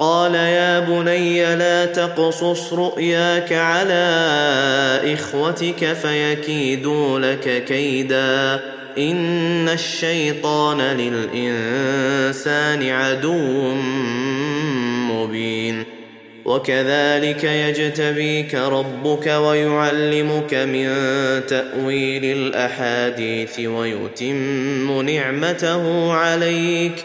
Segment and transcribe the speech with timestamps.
[0.00, 4.20] قال يا بني لا تقصص رؤياك على
[5.04, 8.60] إخوتك فيكيدوا لك كيدا.
[8.98, 13.74] إن الشيطان للإنسان عدو
[15.12, 15.84] مبين.
[16.44, 20.88] وكذلك يجتبيك ربك ويعلمك من
[21.46, 27.04] تأويل الأحاديث ويتم نعمته عليك.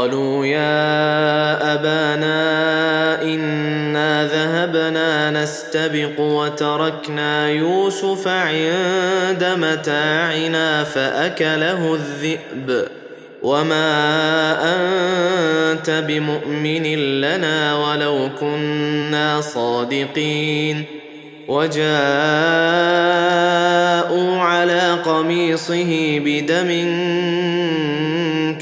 [0.00, 12.88] قالوا يا أبانا إنا ذهبنا نستبق وتركنا يوسف عند متاعنا فأكله الذئب.
[13.42, 13.92] وما
[14.62, 16.86] أنت بمؤمن
[17.20, 20.84] لنا ولو كنا صادقين.
[21.48, 21.90] وجاءوا
[24.38, 26.68] على قميصه بدم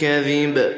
[0.00, 0.77] كذب.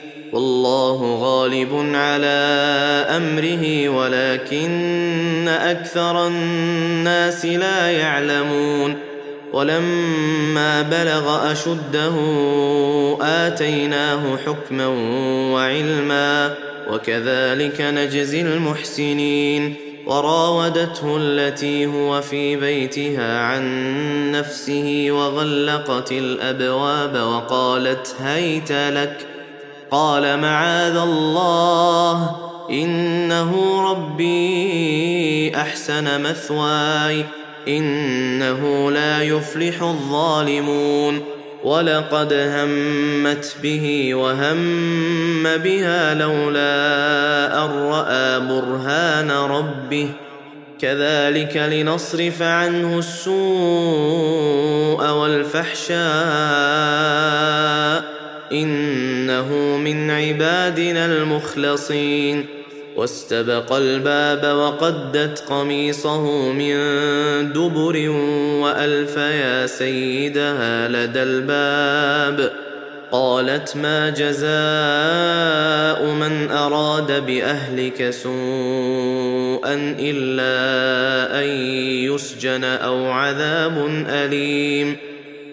[0.33, 2.27] والله غالب على
[3.09, 8.95] أمره ولكن أكثر الناس لا يعلمون.
[9.53, 12.15] ولما بلغ أشده
[13.21, 14.87] آتيناه حكما
[15.53, 16.53] وعلما
[16.91, 19.75] وكذلك نجزي المحسنين.
[20.07, 29.30] وراودته التي هو في بيتها عن نفسه وغلقت الأبواب وقالت هيت لك
[29.91, 32.35] قال معاذ الله
[32.69, 37.25] إنه ربي أحسن مثواي
[37.67, 41.21] إنه لا يفلح الظالمون
[41.63, 50.09] ولقد همت به وهم بها لولا أن رأى برهان ربه
[50.79, 53.41] كذلك لنصرف عنه السوء
[55.09, 56.01] والفحشاء
[58.51, 62.45] إنه من عبادنا المخلصين.
[62.95, 66.73] واستبق الباب وقدت قميصه من
[67.53, 68.09] دبر
[68.61, 72.51] وألف يا سيدها لدى الباب.
[73.11, 81.47] قالت ما جزاء من أراد بأهلك سوءا إلا أن
[82.13, 85.10] يسجن أو عذاب أليم.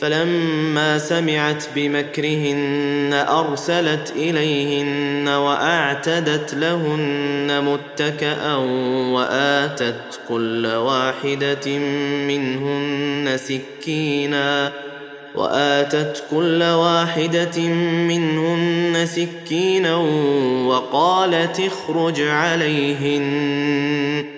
[0.00, 8.54] فلما سمعت بمكرهن أرسلت إليهن وأعتدت لهن متكئا
[9.14, 11.78] وآتت كل واحدة
[12.28, 14.72] منهن سكينا
[15.34, 17.60] وآتت كل واحدة
[18.08, 19.96] منهن سكينا
[20.66, 24.37] وقالت اخرج عليهن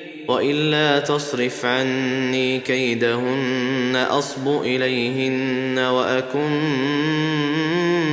[0.31, 6.51] وإلا تصرف عني كيدهن أصب إليهن وأكن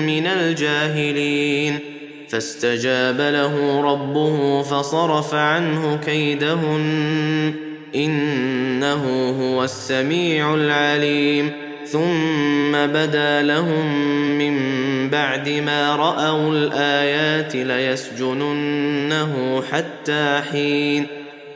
[0.07, 1.79] من الجاهلين.
[2.29, 7.55] فاستجاب له ربه فصرف عنه كيدهن
[7.95, 11.69] إنه هو السميع العليم.
[11.93, 13.87] ثم بدا لهم
[14.39, 14.59] من
[15.11, 19.33] بعد ما رأوا الآيات ليسجننه
[19.73, 21.07] حتى حين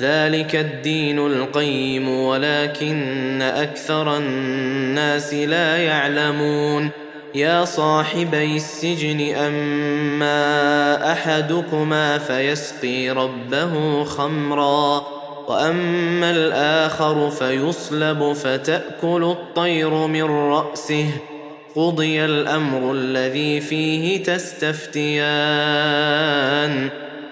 [0.00, 6.90] ذلك الدين القيم ولكن أكثر الناس لا يعلمون.
[7.34, 15.06] يا صاحبي السجن أما أحدكما فيسقي ربه خمرا
[15.48, 21.06] وأما الآخر فيصلب فتأكل الطير من رأسه.
[21.76, 25.08] قضي الأمر الذي فيه تستفتيان.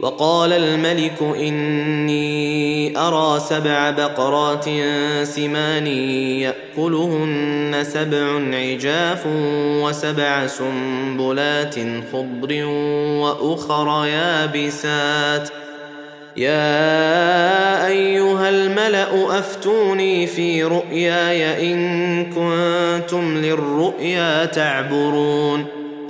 [0.00, 4.64] وقال الملك إني أرى سبع بقرات
[5.22, 5.86] سمان
[6.76, 9.26] يأكلهن سبع عجاف
[9.82, 11.74] وسبع سنبلات
[12.12, 12.64] خضر
[13.20, 15.48] وأخر يابسات.
[16.36, 25.83] يا أيها الملأ أفتوني في رؤياي إن كنتم للرؤيا تعبرون.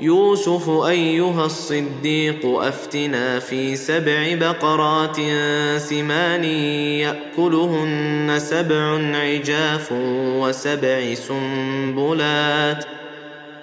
[0.00, 5.16] يوسف أيها الصديق أفتنا في سبع بقرات
[5.80, 6.44] سمان
[7.04, 9.92] يأكلهن سبع عجاف
[10.38, 12.84] وسبع سنبلات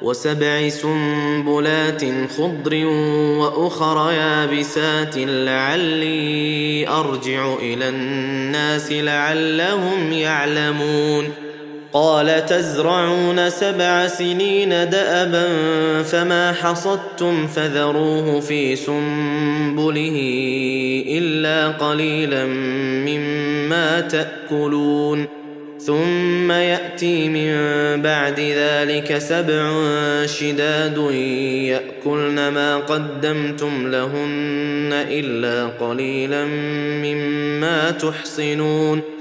[0.01, 2.03] وسبع سنبلات
[2.37, 2.85] خضر
[3.37, 11.40] وأخر يابسات لعلي أرجع إلى الناس لعلهم يعلمون.
[11.93, 15.47] قال تزرعون سبع سنين دأبا
[16.03, 20.17] فما حصدتم فذروه في سنبله
[21.07, 22.45] إلا قليلا
[23.05, 25.27] مما تأكلون.
[25.85, 27.51] ثم يأتي من
[28.01, 29.71] بعد ذلك سبع
[30.25, 30.97] شداد
[31.67, 36.45] يأكلن ما قدمتم لهن إلا قليلا
[37.03, 39.20] مما تحصنون.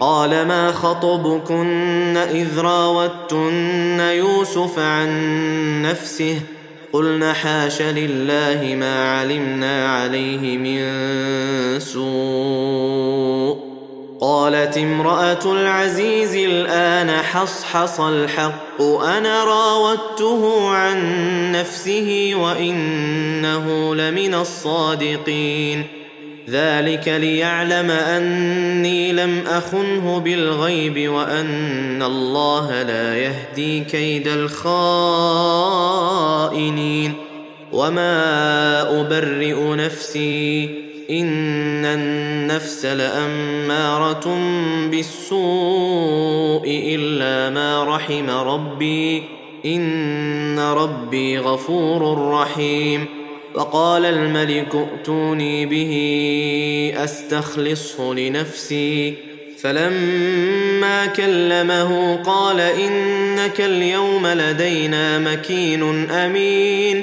[0.00, 5.12] قال ما خطبكن إذ راوتن يوسف عن
[5.82, 6.40] نفسه؟
[6.92, 10.80] قلنا حاش لله ما علمنا عليه من
[11.80, 13.71] سوء.
[14.22, 20.98] قالت امرأة العزيز الآن حصحص الحق أنا راودته عن
[21.52, 25.86] نفسه وإنه لمن الصادقين.
[26.48, 35.52] ذلك ليعلم أني لم أخنه بالغيب وأن الله لا يهدي كيد الخائنين.
[37.72, 44.38] وما أبرئ نفسي ان النفس لاماره
[44.90, 49.22] بالسوء الا ما رحم ربي
[49.64, 53.22] ان ربي غفور رحيم.
[53.54, 55.94] وقال الملك ائتوني به
[57.04, 59.14] استخلصه لنفسي
[59.58, 67.02] فلما كلمه قال انك اليوم لدينا مكين امين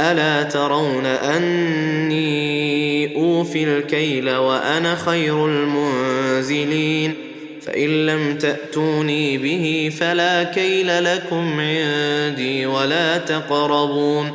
[0.00, 2.20] ألا ترون أني
[3.16, 7.14] أوفي الكيل وأنا خير المنزلين
[7.62, 14.32] فإن لم تأتوني به فلا كيل لكم عندي ولا تقربون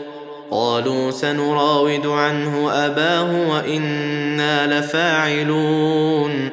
[0.51, 6.49] قالوا سنراود عنه أباه وإنا لفاعلون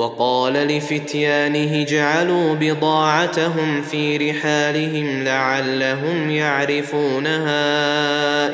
[0.00, 7.54] وقال لفتيانه اجعلوا بضاعتهم في رحالهم لعلهم يعرفونها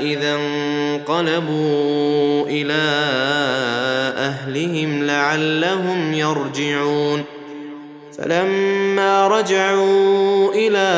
[0.01, 2.83] إذا انقلبوا إلى
[4.17, 7.25] أهلهم لعلهم يرجعون.
[8.19, 10.89] فلما رجعوا إلى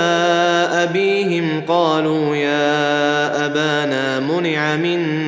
[0.82, 5.27] أبيهم قالوا يا أبانا منع منا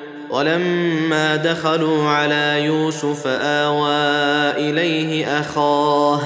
[0.31, 6.21] ولما دخلوا على يوسف آوى إليه أخاه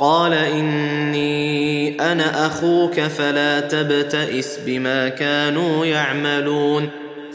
[0.00, 6.88] قال إني أنا أخوك فلا تبتئس بما كانوا يعملون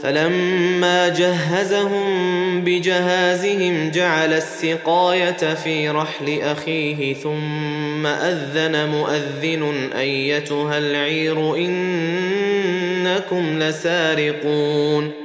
[0.04, 15.25] فلما جهزهم بجهازهم جعل السقاية في رحل أخيه ثم أذن مؤذن أيتها العير إنكم لسارقون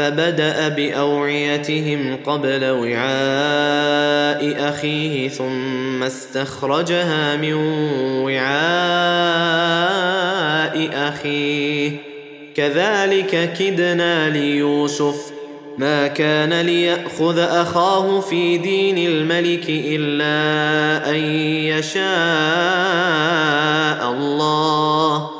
[0.00, 3.08] فبدأ بأوعيتهم قبل وعاء
[4.68, 7.54] أخيه ثم استخرجها من
[8.24, 8.50] وعاء
[11.08, 11.92] أخيه.
[12.54, 15.32] كذلك كدنا ليوسف.
[15.78, 21.16] ما كان ليأخذ أخاه في دين الملك إلا أن
[21.64, 22.00] يشاء
[24.12, 25.39] الله.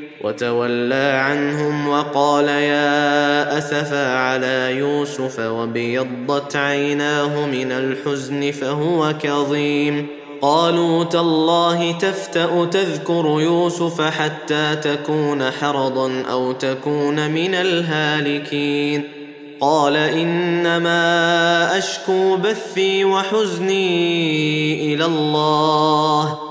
[0.23, 10.07] وتولى عنهم وقال يا أسفا على يوسف وابيضت عيناه من الحزن فهو كظيم.
[10.41, 19.03] قالوا تالله تفتأ تذكر يوسف حتى تكون حرضا أو تكون من الهالكين.
[19.61, 26.50] قال إنما أشكو بثي وحزني إلى الله.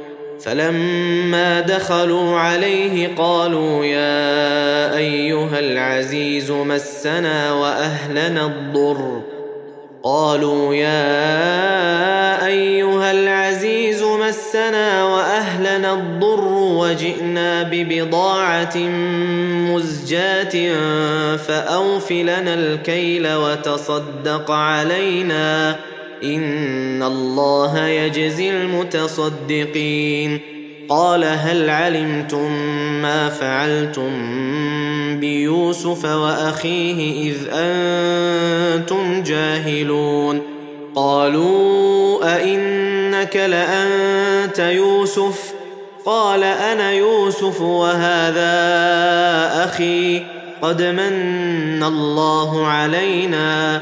[0.43, 9.21] فلما دخلوا عليه قالوا يا أيها العزيز مسنا وأهلنا الضر.
[10.03, 18.77] قالوا يا أيها العزيز مسنا وأهلنا الضر وجئنا ببضاعة
[19.71, 20.75] مزجاة
[21.37, 25.75] فاوف لنا الكيل وتصدق علينا.
[26.23, 30.39] ان الله يجزي المتصدقين
[30.89, 32.51] قال هل علمتم
[33.01, 34.11] ما فعلتم
[35.19, 40.41] بيوسف واخيه اذ أنتم جاهلون
[40.95, 45.53] قالوا ائنك لانت يوسف
[46.05, 48.51] قال أنا يوسف وهذا
[49.63, 50.23] أخي
[50.61, 53.81] قد من الله علينا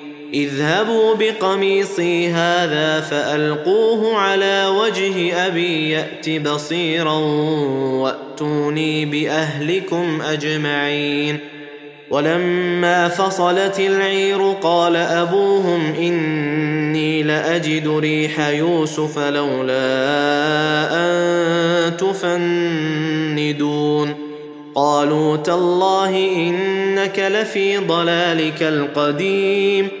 [0.33, 7.13] اذهبوا بقميصي هذا فألقوه على وجه أبي يأت بصيرا
[8.01, 11.37] وأتوني بأهلكم أجمعين.
[12.09, 19.73] ولما فصلت العير قال أبوهم إني لأجد ريح يوسف لولا
[20.91, 23.51] أن تفندون.
[24.75, 30.00] قالوا تالله إنك لفي ضلالك القديم.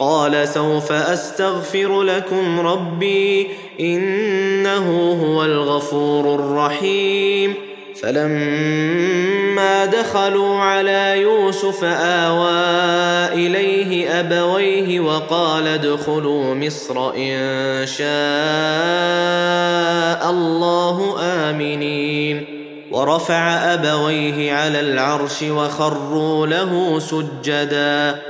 [0.00, 3.48] قال سوف أستغفر لكم ربي
[3.80, 7.54] إنه هو الغفور الرحيم.
[8.02, 12.50] فلما دخلوا على يوسف آوى
[13.46, 18.10] إليه أبويه وقال ادخلوا مصر إن شاء
[20.30, 22.44] الله آمنين.
[22.90, 28.29] ورفع أبويه على العرش وخروا له سجدا.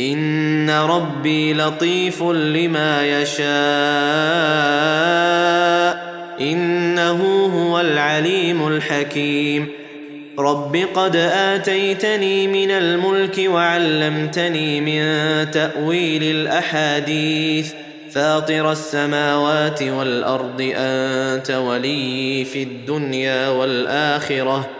[0.00, 3.50] ان ربي لطيف لما يشاء
[6.40, 9.68] انه هو العليم الحكيم
[10.38, 17.72] رب قد اتيتني من الملك وعلمتني من تاويل الاحاديث
[18.10, 24.79] فاطر السماوات والارض انت ولي في الدنيا والاخره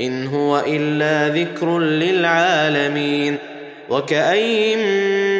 [0.00, 3.36] إن هو إلا ذكر للعالمين
[3.90, 4.78] وكاين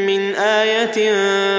[0.06, 1.12] من آية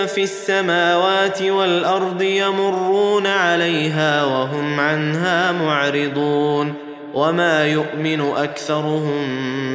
[0.06, 6.74] في السماوات والأرض يمرون عليها وهم عنها معرضون
[7.14, 9.26] وما يؤمن أكثرهم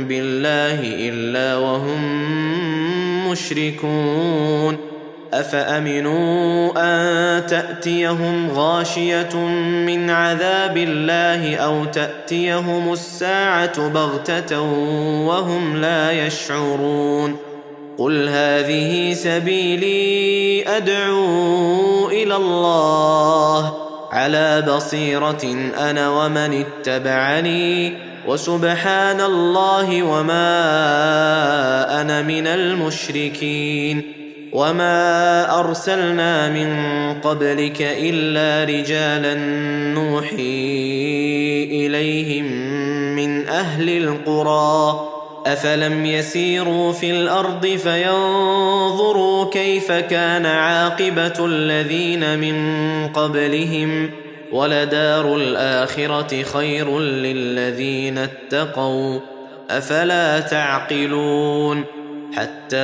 [0.08, 2.00] بالله إلا وهم
[3.30, 4.89] مشركون
[5.34, 9.36] أفأمنوا أن تأتيهم غاشية
[9.86, 14.60] من عذاب الله أو تأتيهم الساعة بغتة
[15.26, 17.36] وهم لا يشعرون؟
[17.98, 23.74] قل هذه سبيلي أدعو إلى الله.
[24.12, 27.94] على بصيرة أنا ومن اتبعني
[28.26, 30.40] وسبحان الله وما
[32.00, 34.19] أنا من المشركين.
[34.52, 36.70] وما ارسلنا من
[37.20, 39.34] قبلك الا رجالا
[39.94, 42.44] نوحي اليهم
[43.16, 45.06] من أهل القرى
[45.46, 52.56] افلم يسيروا في الأرض فينظروا كيف كان عاقبه الذين من
[53.08, 54.10] قبلهم
[54.52, 59.20] ولدار الاخره خير للذين اتقوا
[59.70, 61.84] افلا تعقلون
[62.36, 62.76] حتى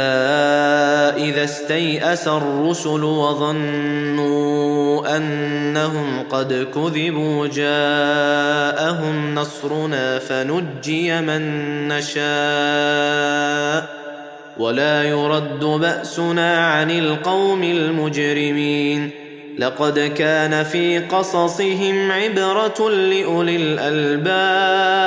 [1.17, 4.47] إذا استيأس الرسل وظنوا
[5.17, 11.43] أنهم قد كذبوا جاءهم نصرنا فنجي من
[11.89, 13.27] نشاء
[14.59, 19.11] ولا يرد بأسنا عن القوم المجرمين
[19.59, 25.07] لقد كان في قصصهم عبرة لأولي الألباب